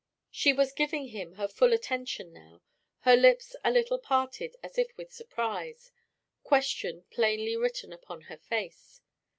She 0.31 0.51
was 0.51 0.73
giving 0.73 1.09
him 1.09 1.33
her 1.33 1.47
full 1.47 1.73
attention 1.73 2.33
now, 2.33 2.63
her 3.01 3.15
lips 3.15 3.55
a 3.63 3.69
little 3.69 3.99
parted 3.99 4.55
as 4.63 4.79
if 4.79 4.97
with 4.97 5.13
surprise, 5.13 5.91
question 6.43 7.05
plainly 7.11 7.55
written 7.55 7.93
upon 7.93 8.21
her 8.21 8.37
face. 8.39 9.01